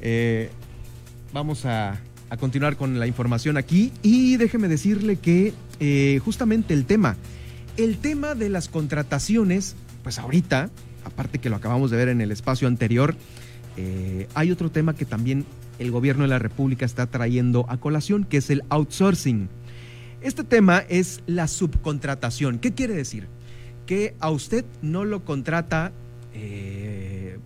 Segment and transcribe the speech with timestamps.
[0.00, 0.50] Eh,
[1.32, 2.00] vamos a,
[2.38, 7.16] continuar con la información aquí y déjeme decirle que eh, justamente el tema,
[7.78, 10.68] el tema de las contrataciones, pues ahorita,
[11.04, 13.16] aparte que lo acabamos de ver en el espacio anterior,
[13.78, 15.46] eh, hay otro tema que también
[15.78, 19.48] el gobierno de la República está trayendo a colación, que es el outsourcing.
[20.20, 22.58] Este tema es la subcontratación.
[22.58, 23.26] ¿Qué quiere decir?
[23.86, 25.92] Que a usted no lo contrata,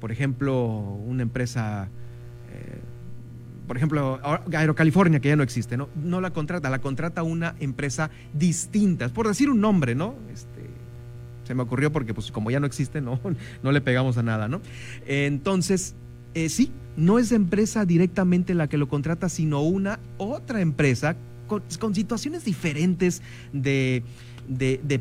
[0.00, 0.66] por ejemplo,
[1.06, 1.88] una empresa,
[3.66, 4.20] por ejemplo,
[4.52, 5.88] Aerocalifornia, que ya no existe, ¿no?
[5.94, 9.08] No la contrata, la contrata una empresa distinta.
[9.08, 10.14] Por decir un nombre, ¿no?
[10.32, 10.68] Este,
[11.44, 13.20] se me ocurrió porque, pues, como ya no existe, no,
[13.62, 14.60] no le pegamos a nada, ¿no?
[15.06, 15.94] Entonces,
[16.34, 21.94] eh, sí, no es empresa directamente la que lo contrata, sino una otra empresa con,
[21.94, 23.22] situaciones diferentes
[23.52, 24.02] de,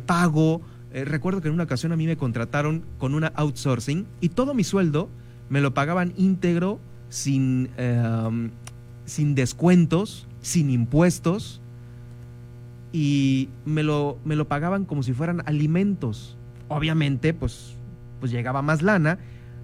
[0.05, 0.61] pago.
[0.93, 4.53] Eh, recuerdo que en una ocasión a mí me contrataron con una outsourcing y todo
[4.53, 5.09] mi sueldo
[5.49, 6.79] me lo pagaban íntegro,
[7.11, 8.51] sin, em,
[9.05, 11.61] sin descuentos, sin impuestos
[12.93, 16.37] y me lo, me lo pagaban como si fueran alimentos.
[16.69, 17.75] Obviamente, pues,
[18.21, 19.19] pues llegaba más lana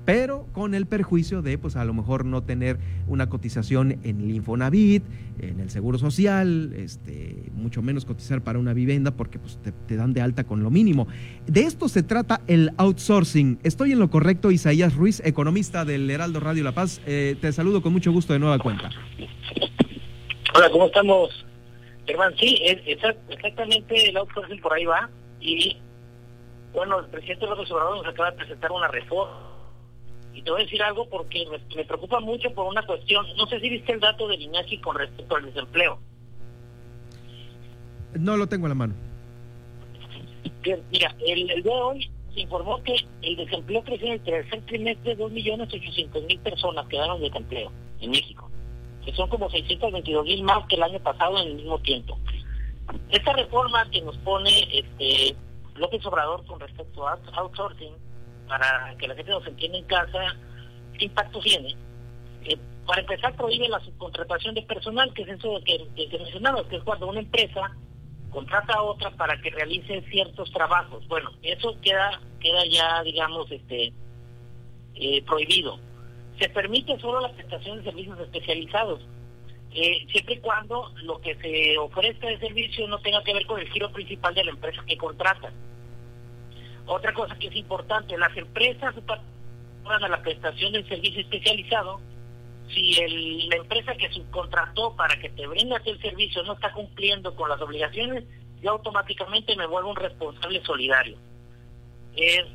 [0.08, 2.78] pero con el perjuicio de, pues a lo mejor no tener
[3.10, 5.04] una cotización en el Infonavit,
[5.42, 10.14] en el Seguro Social, este, mucho menos cotizar para una vivienda porque pues, te, dan
[10.14, 11.10] de alta con lo mínimo.
[11.46, 13.60] De esto se trata el outsourcing.
[13.64, 17.02] Estoy en lo correcto, Isaías Ruiz, economista del Heraldo Radio La Paz.
[17.06, 18.90] Eh, te saludo con mucho gusto de nueva cuenta.
[20.56, 21.46] Hola, ¿cómo estamos?
[22.06, 25.10] Germán, sí, exactamente el outsourcing por ahí va.
[25.42, 25.76] Y
[26.72, 29.47] bueno, el presidente López Obrador nos acaba de presentar una reforma
[30.38, 33.26] y te voy a decir algo porque me, preocupa mucho por una cuestión.
[33.38, 36.00] No sé si viste el dato del INEGI con respecto al desempleo.
[38.20, 38.94] No lo tengo en la mano.
[40.92, 45.16] Mira, el, el de hoy se informó que el desempleo creció en el tercer trimestre
[45.16, 48.48] de 2.800.000 personas quedaron de desempleo en México,
[49.04, 52.16] que son como 622.000 más que el año pasado en el mismo tiempo.
[53.10, 55.36] Esta reforma que nos pone este
[55.78, 57.94] López Obrador con respecto a outsourcing
[58.48, 60.36] para que la gente nos entienda en casa
[60.98, 61.76] qué impacto tiene.
[62.44, 66.78] Eh, para empezar, prohíbe la subcontratación de personal, que es eso que, que, mencionabas, que
[66.78, 67.76] es cuando una empresa
[68.32, 71.06] contrata a otra para que realice ciertos trabajos.
[71.08, 73.94] Bueno, eso queda queda ya, digamos, este
[74.96, 75.80] eh, prohibido.
[76.40, 79.02] Se permite solo la prestación de servicios especializados,
[79.72, 83.60] eh, siempre y cuando lo que se ofrezca de servicio no tenga que ver con
[83.60, 85.52] el giro principal de la empresa que contrata.
[86.88, 88.96] Otra cosa que es importante, las empresas
[89.86, 92.00] a la prestación del servicio especializado,
[92.74, 97.36] si el, la empresa que subcontrató para que te brindas el servicio no está cumpliendo
[97.36, 98.24] con las obligaciones,
[98.62, 101.18] yo automáticamente me vuelvo un responsable solidario.
[102.16, 102.46] Eh,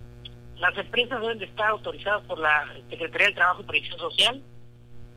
[0.59, 4.43] las empresas deben de estar autorizadas por la Secretaría del Trabajo y Previsión Social.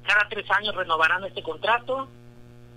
[0.03, 2.07] Cada tres años renovarán este contrato.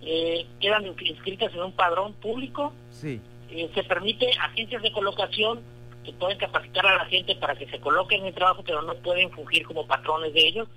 [0.03, 2.72] Eh, quedan inscritas en un padrón público.
[2.91, 3.20] Sí.
[3.50, 5.60] Eh, se permite agencias de colocación
[6.12, 9.30] pueden capacitar a la gente para que se coloquen en el trabajo, pero no pueden
[9.30, 10.69] fungir como patrones de ellos.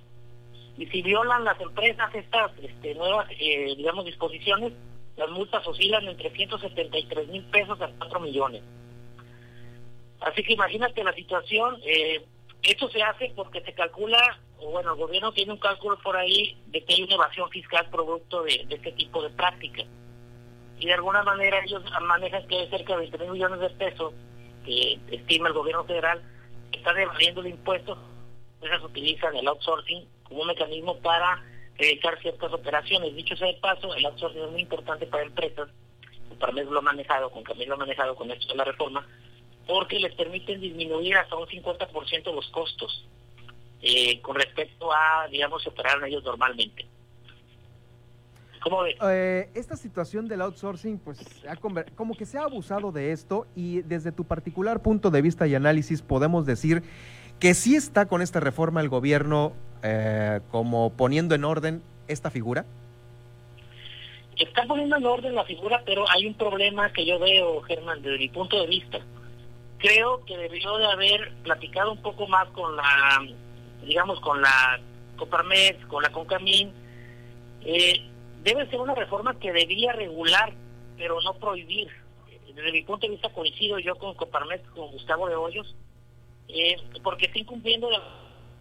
[0.78, 4.72] Y si violan las empresas estas este, nuevas, eh, digamos, disposiciones,
[5.16, 8.62] las multas oscilan entre 173 mil pesos a 4 millones.
[10.20, 11.78] Así que imagínate la situación.
[11.84, 12.24] Eh,
[12.62, 16.56] esto se hace porque se calcula, o bueno, el gobierno tiene un cálculo por ahí
[16.66, 19.86] de que hay una evasión fiscal producto de, este tipo de prácticas.
[20.78, 24.14] Y de alguna manera ellos manejan que hay cerca de 20 millones de pesos
[24.64, 26.22] que estima el gobierno federal
[26.72, 27.96] está evadiendo el impuesto,
[28.62, 31.42] esas utilizan el outsourcing como un mecanismo para
[31.76, 33.14] realizar ciertas operaciones.
[33.14, 35.68] Dicho sea de paso, el outsourcing es muy importante para empresas,
[36.38, 39.06] para mí lo ha manejado, con Camilo lo ha manejado con esto de la reforma,
[39.66, 43.06] porque les permiten disminuir hasta un 50% los costos
[43.80, 46.86] eh, con respecto a, digamos, operar ellos normalmente.
[48.62, 51.18] ¿Cómo eh, esta situación del outsourcing, pues,
[51.96, 55.54] como que se ha abusado de esto y desde tu particular punto de vista y
[55.54, 56.82] análisis podemos decir
[57.40, 59.52] que sí está con esta reforma el gobierno
[59.82, 62.64] eh, como poniendo en orden esta figura.
[64.36, 68.18] Está poniendo en orden la figura, pero hay un problema que yo veo, Germán, desde
[68.18, 69.00] mi punto de vista.
[69.78, 73.26] Creo que debió de haber platicado un poco más con la,
[73.84, 74.78] digamos, con la
[75.16, 76.72] Coparmex, con la Concamín,
[77.64, 78.11] eh,
[78.42, 80.52] debe ser una reforma que debía regular,
[80.96, 81.88] pero no prohibir.
[82.54, 85.74] Desde mi punto de vista coincido yo con Coparmet, con Gustavo de Hoyos,
[86.48, 87.96] eh, porque está incumpliendo el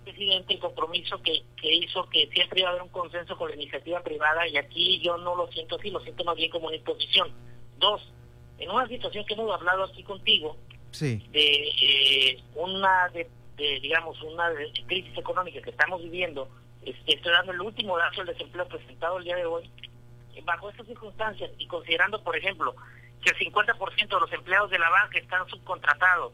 [0.03, 3.55] presidente el compromiso que, que hizo que siempre iba a haber un consenso con la
[3.55, 6.77] iniciativa privada y aquí yo no lo siento así, lo siento más bien como una
[6.77, 7.31] imposición.
[7.77, 8.01] Dos,
[8.59, 10.55] en una situación que hemos hablado aquí contigo,
[10.91, 11.21] sí.
[11.31, 13.27] de eh, una, de,
[13.81, 14.49] digamos, una
[14.87, 16.47] crisis económica que estamos viviendo,
[16.85, 19.69] estoy dando el último dato del desempleo presentado el día de hoy,
[20.43, 22.75] bajo estas circunstancias y considerando, por ejemplo,
[23.21, 26.33] que el 50% de los empleados de la banca están subcontratados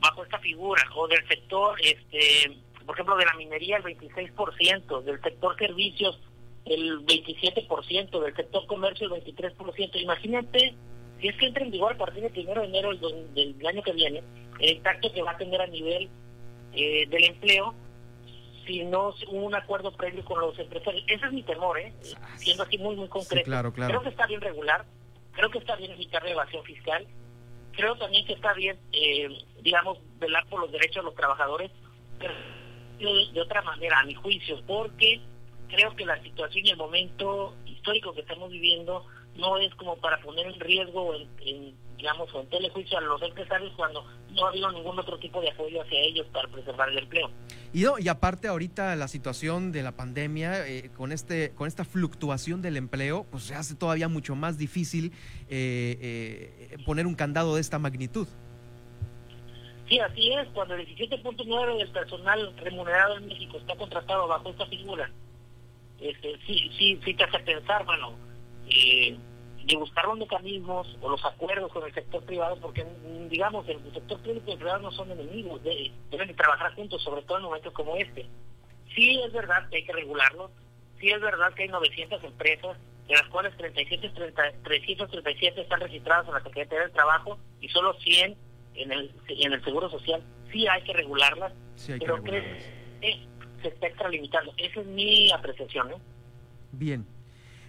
[0.00, 5.20] bajo esta figura, o del sector, este, por ejemplo, de la minería el 26%, del
[5.20, 6.18] sector servicios
[6.64, 10.00] el 27%, del sector comercio el 23%.
[10.02, 10.74] Imagínate,
[11.20, 13.92] si es que entra en vigor a partir del 1 de enero del, año que
[13.92, 14.22] viene,
[14.58, 16.08] el impacto que va a tener a nivel
[16.72, 17.74] eh, del empleo
[18.66, 21.04] si no hubo un acuerdo previo con los empresarios.
[21.06, 21.92] Ese es mi temor, ¿eh?
[22.36, 23.44] siendo así muy, muy concreto.
[23.44, 23.90] claro, claro.
[23.90, 24.84] Creo que está bien regular,
[25.32, 27.06] creo que está bien evitar la evasión fiscal,
[27.72, 29.28] creo también que está bien, eh,
[29.62, 31.70] digamos, velar por los derechos de los trabajadores,
[32.18, 32.34] pero
[32.98, 35.20] de, otra manera, a mi juicio, porque
[35.68, 39.04] creo que la situación y el momento histórico que estamos viviendo
[39.36, 43.72] no es como para poner en riesgo, en, digamos, o en telejuicio a los empresarios
[43.76, 44.04] cuando
[44.34, 47.30] no ha habido ningún otro tipo de apoyo hacia ellos para preservar el empleo.
[47.72, 52.62] Y, y aparte ahorita la situación de la pandemia, eh, con, este, con esta fluctuación
[52.62, 55.12] del empleo, pues se hace todavía mucho más difícil
[55.48, 58.28] eh, eh, poner un candado de esta magnitud.
[59.88, 60.48] Sí, así es.
[60.48, 65.10] Cuando el 17.9 del personal remunerado en México está contratado bajo esta figura,
[66.00, 68.14] este, sí, sí, sí te hace pensar, bueno,
[68.68, 69.16] eh,
[69.66, 72.86] de buscar los mecanismos o los acuerdos con el sector privado, porque
[73.28, 77.22] digamos, el sector público y el privado no son enemigos, deben de trabajar juntos, sobre
[77.22, 78.26] todo en momentos como este.
[78.94, 80.50] Sí es verdad que hay que regularlo,
[81.00, 82.76] sí es verdad que hay 900 empresas,
[83.08, 84.08] de las cuales 37,
[84.62, 88.36] 337 están registradas en la Secretaría del Trabajo y solo 100
[88.74, 90.22] en el, en el Seguro Social.
[90.52, 91.52] Sí hay que regularlas,
[91.98, 92.68] pero que
[93.62, 94.52] se está extralimitando.
[94.56, 95.90] Esa es mi apreciación.
[95.90, 95.96] ¿eh?
[96.72, 97.15] Bien.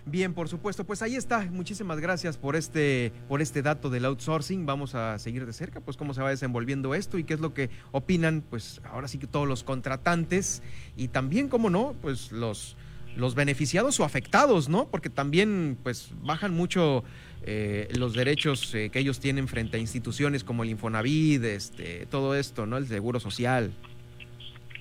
[0.10, 0.86] Bien, por supuesto.
[0.86, 1.42] Pues ahí está.
[1.52, 4.66] Muchísimas gracias por este, por este dato del outsourcing.
[4.66, 7.54] Vamos a seguir de cerca, pues cómo se va desenvolviendo esto y qué es lo
[7.54, 10.64] que opinan, pues ahora sí que todos los contratantes
[10.96, 12.78] y también, cómo no, pues los,
[13.18, 14.88] los beneficiados o afectados, ¿no?
[14.88, 17.04] Porque también, pues bajan mucho
[17.44, 22.34] eh, los derechos eh, que ellos tienen frente a instituciones como el Infonavit, este, todo
[22.34, 22.78] esto, ¿no?
[22.78, 23.74] El seguro social.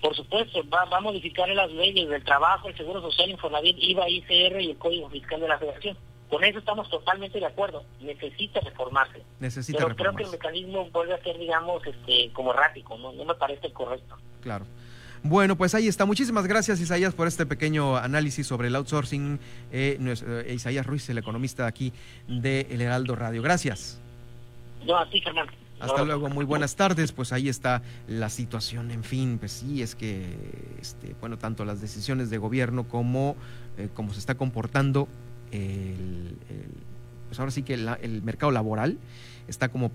[0.06, 4.60] Por supuesto, va, a modificar las leyes del trabajo, el Seguro Social, Infonavit, IVA, ICR
[4.60, 5.96] y el Código Fiscal de la Federación.
[6.30, 7.82] Con eso estamos totalmente de acuerdo.
[8.00, 9.24] Necesita reformarse.
[9.40, 13.12] Necesita Pero creo que el mecanismo vuelve a ser, digamos, este, como errático, ¿no?
[13.14, 14.16] No me parece correcto.
[14.42, 14.64] Claro.
[15.24, 16.04] Bueno, pues ahí está.
[16.04, 19.40] Muchísimas gracias, Isaías, por este pequeño análisis sobre el outsourcing.
[19.72, 21.92] Eh, eh Isaías Ruiz, el economista aquí
[22.28, 23.42] de El Heraldo Radio.
[23.42, 24.00] Gracias.
[24.84, 25.52] No, a ti, Fernando.
[25.80, 27.12] Hasta luego, muy buenas tardes.
[27.12, 28.90] Pues ahí está la situación.
[28.90, 30.36] En fin, pues sí, es que,
[30.80, 33.36] este, bueno, tanto las decisiones de gobierno como
[33.76, 35.08] eh, cómo se está comportando
[35.52, 36.36] el,
[37.28, 38.98] pues ahora sí que el mercado laboral
[39.48, 39.90] está como